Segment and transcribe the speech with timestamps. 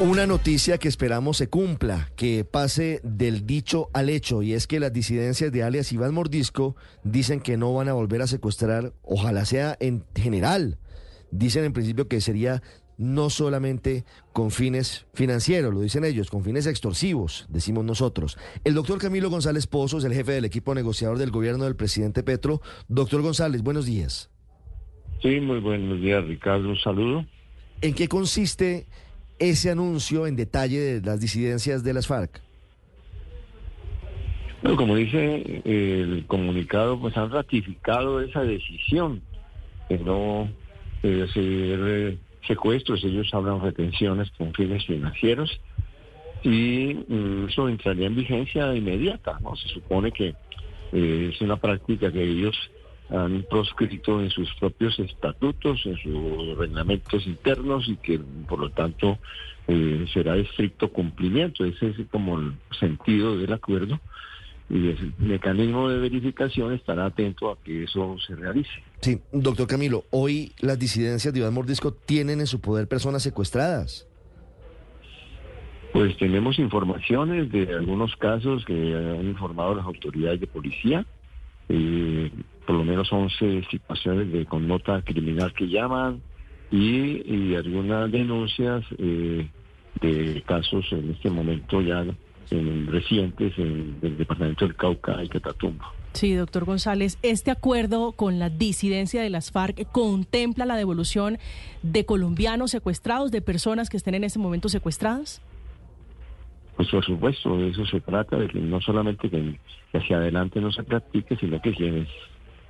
[0.00, 4.80] Una noticia que esperamos se cumpla, que pase del dicho al hecho, y es que
[4.80, 9.44] las disidencias de alias Iván Mordisco dicen que no van a volver a secuestrar, ojalá
[9.44, 10.78] sea en general.
[11.30, 12.62] Dicen en principio que sería
[12.96, 18.38] no solamente con fines financieros, lo dicen ellos, con fines extorsivos, decimos nosotros.
[18.64, 22.22] El doctor Camilo González Pozo es el jefe del equipo negociador del gobierno del presidente
[22.22, 22.62] Petro.
[22.88, 24.30] Doctor González, buenos días.
[25.20, 26.70] Sí, muy buenos días, Ricardo.
[26.70, 27.26] Un saludo.
[27.82, 28.86] ¿En qué consiste
[29.40, 32.40] ese anuncio en detalle de las disidencias de las FARC?
[34.62, 39.22] Bueno, como dice el comunicado, pues han ratificado esa decisión
[39.88, 40.48] de no
[41.02, 45.60] eh, hacer secuestros, ellos hablan retenciones con fines financieros
[46.42, 49.56] y mm, eso entraría en vigencia inmediata, ¿no?
[49.56, 50.34] Se supone que
[50.92, 52.56] eh, es una práctica que ellos
[53.10, 59.18] han proscrito en sus propios estatutos, en sus reglamentos internos y que por lo tanto
[59.68, 61.64] eh, será de estricto cumplimiento.
[61.64, 64.00] Ese es como el sentido del acuerdo
[64.70, 68.70] y el mecanismo de verificación estará atento a que eso se realice.
[69.00, 74.06] Sí, doctor Camilo, hoy las disidencias de Iván Mordisco tienen en su poder personas secuestradas.
[75.92, 81.04] Pues tenemos informaciones de algunos casos que han informado las autoridades de policía.
[81.68, 82.30] Eh,
[82.70, 86.20] por lo menos 11 situaciones de nota criminal que llaman
[86.70, 89.50] y, algunas denuncias eh,
[90.00, 92.06] de casos en este momento ya
[92.52, 95.84] en, recientes en el departamento del Cauca y Catatumbo.
[96.12, 101.38] Sí, doctor González, ¿este acuerdo con la disidencia de las FARC contempla la devolución
[101.82, 105.42] de colombianos secuestrados, de personas que estén en ese momento secuestradas?
[106.76, 109.58] Pues por supuesto, de eso se trata, de que no solamente que
[109.92, 112.08] hacia adelante no se practique, sino que quienes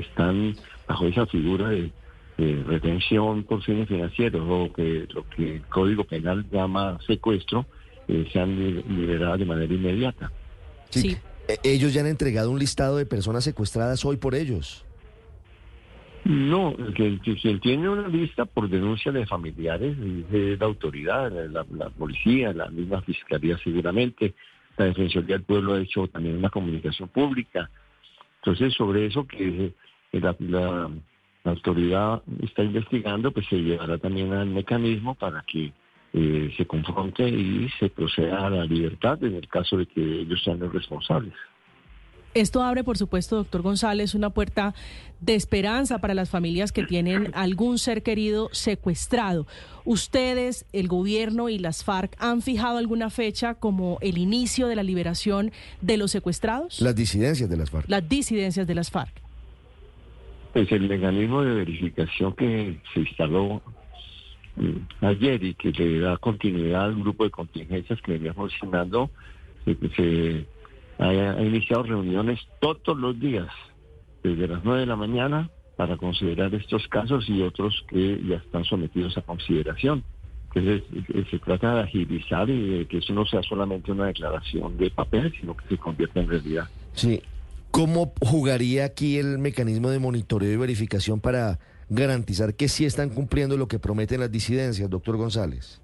[0.00, 0.54] están
[0.86, 1.90] bajo esa figura de,
[2.38, 7.66] retención por fines financieros o que lo que el Código Penal llama secuestro,
[8.06, 10.30] eh, sean liberadas de manera inmediata.
[10.90, 11.16] Sí.
[11.48, 14.84] E, ellos ya han entregado un listado de personas secuestradas hoy por ellos.
[16.24, 19.96] No, que, quien tiene una lista por denuncia de familiares
[20.30, 24.34] es la autoridad, la, la, policía, la misma fiscalía seguramente,
[24.76, 27.70] la Defensoría del Pueblo ha hecho también una comunicación pública.
[28.42, 29.72] Entonces, sobre eso que
[30.12, 30.90] la,
[31.44, 35.72] autoridad está investigando, pues se llevará también al mecanismo para que
[36.12, 40.42] eh, se confronte y se proceda a la libertad en el caso de que ellos
[40.44, 41.32] sean los responsables.
[42.34, 44.74] Esto abre, por supuesto, doctor González, una puerta
[45.20, 49.46] de esperanza para las familias que tienen algún ser querido secuestrado.
[49.84, 54.82] ¿Ustedes, el gobierno y las FARC han fijado alguna fecha como el inicio de la
[54.82, 56.80] liberación de los secuestrados?
[56.80, 57.88] Las disidencias de las FARC.
[57.88, 59.27] Las disidencias de las FARC.
[60.52, 63.62] Pues el mecanismo de verificación que se instaló
[64.56, 69.10] mm, ayer y que le da continuidad al grupo de contingencias que veníamos funcionando,
[69.96, 70.46] se,
[70.98, 73.48] ha, iniciado reuniones todos los días,
[74.22, 78.64] desde las 9 de la mañana, para considerar estos casos y otros que ya están
[78.64, 80.02] sometidos a consideración.
[80.54, 80.82] Entonces,
[81.14, 84.90] eh, se trata de agilizar y de que eso no sea solamente una declaración de
[84.90, 86.68] papel, sino que se convierta en realidad.
[86.94, 87.22] Sí,
[87.70, 91.58] ¿Cómo jugaría aquí el mecanismo de monitoreo y verificación para
[91.88, 95.80] garantizar que sí están cumpliendo lo que prometen las disidencias, doctor González?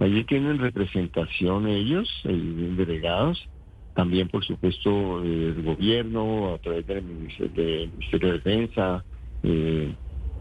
[0.00, 3.48] Allí tienen representación ellos, eh, delegados,
[3.94, 9.04] también por supuesto el gobierno a través del Ministerio de, Defensa
[9.42, 9.94] eh,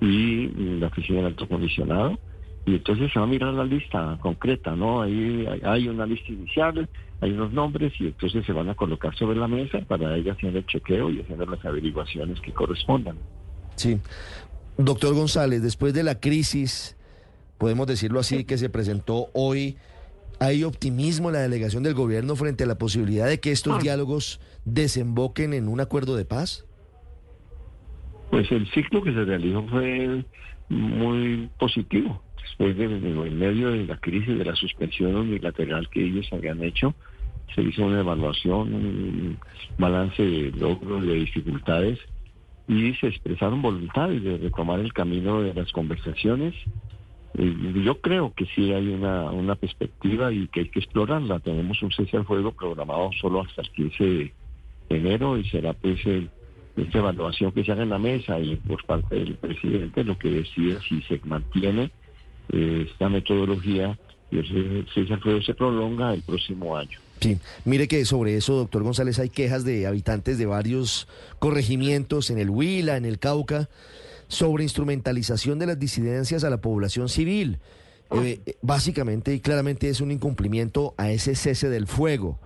[0.00, 0.48] y
[0.78, 2.18] la Oficina del Alto Comisionado.
[2.64, 5.02] Y entonces se va a mirar la lista concreta, ¿no?
[5.02, 6.88] Ahí hay una lista inicial,
[7.20, 10.56] hay unos nombres y entonces se van a colocar sobre la mesa para ella hacer
[10.56, 13.16] el chequeo y hacer las averiguaciones que correspondan.
[13.74, 13.98] Sí.
[14.78, 16.96] Doctor González, después de la crisis,
[17.58, 19.76] podemos decirlo así, que se presentó hoy,
[20.38, 23.82] ¿hay optimismo en la delegación del gobierno frente a la posibilidad de que estos ah.
[23.82, 26.64] diálogos desemboquen en un acuerdo de paz?
[28.30, 30.24] Pues el ciclo que se realizó fue
[30.68, 36.28] muy positivo después de, en medio de la crisis de la suspensión unilateral que ellos
[36.32, 36.94] habían hecho,
[37.54, 39.38] se hizo una evaluación, un
[39.78, 41.98] balance de logros, de dificultades,
[42.68, 46.54] y se expresaron voluntades de retomar el camino de las conversaciones
[47.34, 51.40] y yo creo que sí hay una, una perspectiva y que hay que explorarla.
[51.40, 54.32] Tenemos un cese al fuego programado solo hasta el 15 de
[54.90, 56.30] enero y será pues el,
[56.76, 60.80] evaluación que se haga en la mesa y por parte del presidente lo que decida
[60.88, 61.90] si se mantiene eh,
[62.52, 63.98] esta metodología
[64.30, 64.86] y el
[65.20, 66.98] fuego se prolonga el próximo año.
[67.20, 71.06] Sí, mire que sobre eso, doctor González, hay quejas de habitantes de varios
[71.38, 73.68] corregimientos en el Huila, en el Cauca,
[74.26, 77.58] sobre instrumentalización de las disidencias a la población civil.
[78.14, 82.38] Eh, básicamente y claramente es un incumplimiento a ese cese del fuego.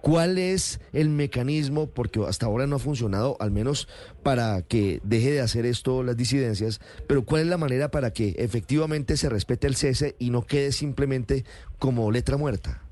[0.00, 1.88] ¿Cuál es el mecanismo?
[1.88, 3.88] Porque hasta ahora no ha funcionado, al menos
[4.22, 8.34] para que deje de hacer esto las disidencias, pero ¿cuál es la manera para que
[8.38, 11.44] efectivamente se respete el cese y no quede simplemente
[11.78, 12.82] como letra muerta?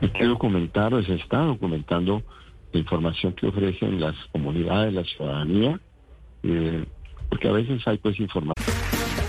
[0.00, 2.22] Hay que documentar, se está documentando
[2.72, 5.80] la información que ofrecen las comunidades, la ciudadanía,
[6.42, 6.84] eh,
[7.28, 8.66] porque a veces hay pues información.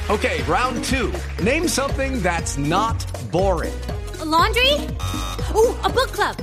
[0.10, 1.12] Okay, round two.
[1.44, 3.72] Name something that's not boring.
[4.22, 4.74] A laundry?
[5.56, 6.38] Ooh, a book club.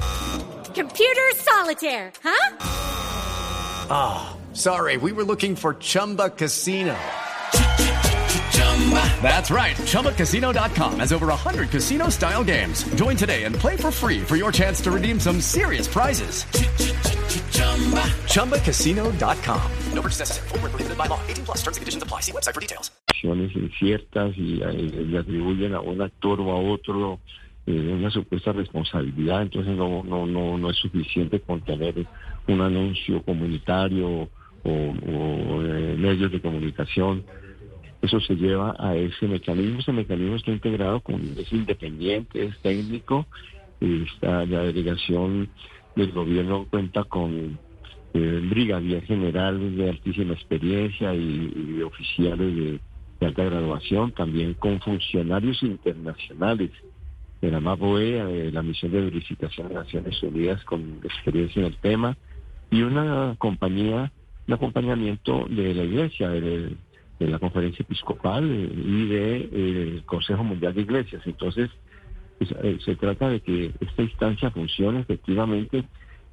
[0.74, 2.56] Computer solitaire, huh?
[3.88, 6.96] Ah, sorry, we were looking for Chumba Casino.
[9.22, 9.76] That's right.
[9.76, 12.82] ChumbaCasino.com has over 100 casino style games.
[12.96, 16.46] Join today and play for free for your chance to redeem some serious prizes.
[18.32, 19.72] ChumbaCasino.com.
[19.92, 20.48] No purchase necessary.
[20.48, 21.20] Void prohibited by law.
[21.28, 22.20] 18 plus terms and conditions apply.
[22.22, 22.90] See website for details.
[23.22, 27.20] inciertas y le atribuyen a un actor o a otro
[27.68, 32.06] eh, una supuesta responsabilidad, entonces no, no, no, no es suficiente con tener
[32.46, 34.30] un anuncio comunitario
[34.64, 37.24] o, eh, medios de comunicación.
[38.00, 39.80] Eso se lleva a ese mecanismo.
[39.80, 43.26] Ese mecanismo está integrado con, es independiente, es técnico.
[43.80, 45.50] Está, la delegación
[45.94, 47.58] del gobierno cuenta con
[48.14, 52.80] eh, brigadier generales de altísima experiencia y, oficiales
[53.20, 56.70] de alta graduación, también con funcionarios internacionales
[57.40, 61.76] de la MAPOE, de la Misión de Verificación de Naciones Unidas con experiencia en el
[61.76, 62.16] tema,
[62.70, 64.12] y una compañía,
[64.46, 66.76] un acompañamiento de la Iglesia, de,
[67.20, 71.22] la Conferencia Episcopal eh, y del de, eh, Consejo Mundial de Iglesias.
[71.26, 71.70] Entonces,
[72.38, 75.84] pues, eh, se trata de que esta instancia funcione efectivamente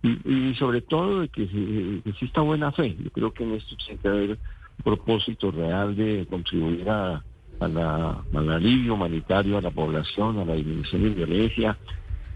[0.04, 2.96] y, sobre todo de que, que exista buena fe.
[3.00, 4.38] Yo creo que en esto tiene que haber
[4.84, 7.24] propósito real de contribuir a,
[7.60, 11.78] a la, al alivio humanitario a la población, a la disminución de violencia,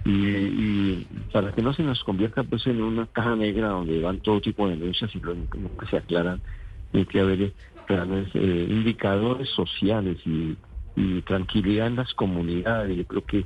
[0.06, 4.20] y, y, para que no se nos convierta pues en una caja negra donde van
[4.20, 6.42] todo tipo de denuncias y nunca se aclaran,
[6.94, 7.54] hay que haber
[7.88, 10.56] reales eh, indicadores sociales y,
[10.96, 12.96] y, tranquilidad en las comunidades.
[12.98, 13.46] Yo creo que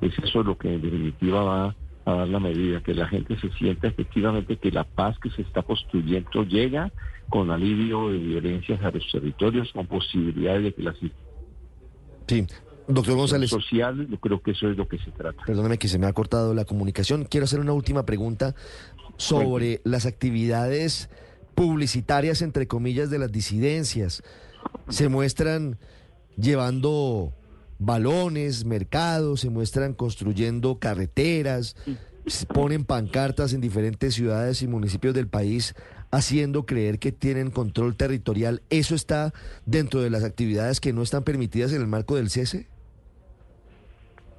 [0.00, 1.74] es eso lo que en definitiva va
[2.04, 5.42] a dar la medida, que la gente se sienta efectivamente que la paz que se
[5.42, 6.90] está construyendo llega
[7.28, 10.96] con alivio de violencias a los territorios, con posibilidades de que las
[12.26, 12.46] Sí,
[12.86, 13.50] doctor González.
[13.50, 15.42] Social, yo creo que eso es lo que se trata.
[15.44, 17.24] Perdóname que se me ha cortado la comunicación.
[17.24, 18.54] Quiero hacer una última pregunta
[19.16, 21.10] sobre las actividades
[21.54, 24.22] publicitarias, entre comillas, de las disidencias.
[24.88, 25.78] Se muestran
[26.36, 27.32] llevando
[27.80, 31.74] balones, mercados, se muestran construyendo carreteras,
[32.54, 35.74] ponen pancartas en diferentes ciudades y municipios del país
[36.12, 38.62] haciendo creer que tienen control territorial.
[38.70, 39.32] ¿Eso está
[39.66, 42.68] dentro de las actividades que no están permitidas en el marco del cese?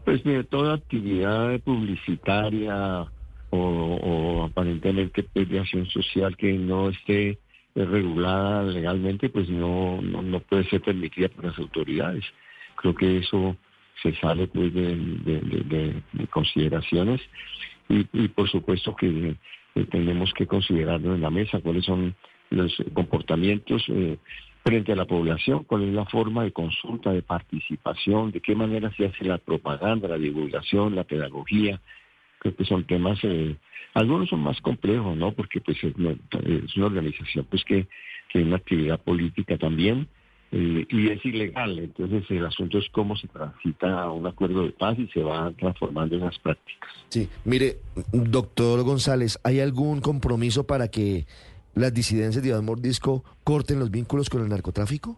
[0.06, 3.06] Pues mire, toda actividad publicitaria
[3.50, 7.40] o, o aparentemente de acción social que no esté
[7.76, 12.26] regulada legalmente, pues no, no, no, puede ser permitida por las autoridades.
[12.82, 13.56] Creo que eso
[14.02, 17.22] se sale pues de, de, de, de consideraciones
[17.90, 19.36] y, por supuesto que
[19.76, 22.16] eh, tenemos que considerarlo en la mesa, cuáles son
[22.50, 24.18] los comportamientos eh,
[24.64, 28.92] frente a la población, cuál es la forma de consulta, de participación, de qué manera
[28.96, 31.82] se hace la propaganda, la divulgación, la pedagogía.
[32.40, 33.56] Creo que son temas, eh,
[33.94, 35.32] algunos son más complejos, ¿no?
[35.32, 37.88] Porque pues es una, es una organización pues que
[38.32, 40.08] tiene una actividad política también,
[40.52, 41.80] eh, y es ilegal.
[41.80, 45.52] Entonces el asunto es cómo se transita a un acuerdo de paz y se va
[45.58, 46.90] transformando en las prácticas.
[47.10, 47.78] Sí, mire,
[48.12, 51.26] doctor González, ¿hay algún compromiso para que
[51.74, 55.18] las disidencias de Iván Mordisco corten los vínculos con el narcotráfico?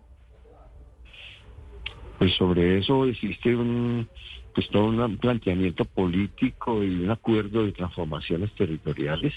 [2.20, 4.08] Pues sobre eso existe un
[4.54, 9.34] pues todo un planteamiento político y un acuerdo de transformaciones territoriales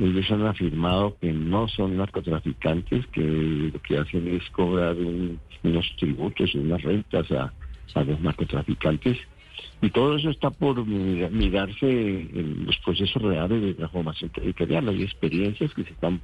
[0.00, 5.94] ellos han afirmado que no son narcotraficantes, que lo que hacen es cobrar un, unos
[5.98, 7.52] tributos, unas rentas a,
[7.94, 9.18] a, los narcotraficantes.
[9.82, 14.88] Y todo eso está por mirarse en los procesos reales de transformación territorial.
[14.88, 16.20] Hay experiencias que se están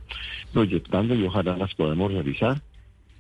[0.53, 2.61] proyectando y ojalá las podamos realizar.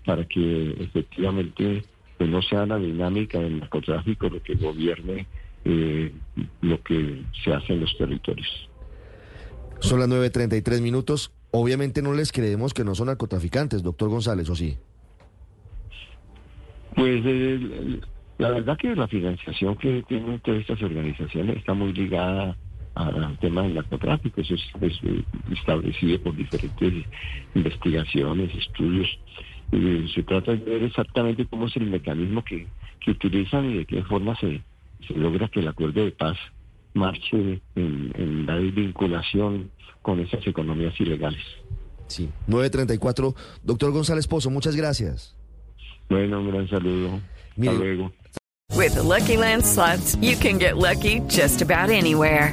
[0.05, 1.83] para que efectivamente
[2.17, 5.27] pues, no sea la dinámica del narcotráfico lo que gobierne
[5.65, 6.13] eh,
[6.61, 8.69] lo que se hace en los territorios.
[9.81, 11.33] Son las 9.33 minutos.
[11.51, 14.77] Obviamente no les creemos que no son narcotraficantes, doctor González, ¿o sí?
[16.95, 18.01] Pues eh,
[18.39, 22.57] la verdad que la financiación que tienen todas estas organizaciones está muy ligada
[22.95, 24.41] al tema del narcotráfico.
[24.41, 27.05] Eso es, es, eh, establecido por diferentes
[27.55, 29.09] investigaciones, estudios.
[29.73, 32.67] Y se trata de ver exactamente cómo es el mecanismo que,
[33.09, 34.61] utilizan y de qué forma se
[35.15, 36.37] logra que el acuerdo de paz
[36.97, 39.71] marche en, en la desvinculación
[40.03, 41.43] con esas economías ilegales.
[42.09, 42.29] Sí.
[42.49, 43.35] 9.34.
[43.63, 45.35] Doctor González Pozo, muchas gracias.
[46.09, 47.21] Bueno, un gran saludo.
[47.57, 48.13] Mire- Hasta luego.
[48.77, 52.53] With the Lucky Land slots, you can get lucky just about anywhere.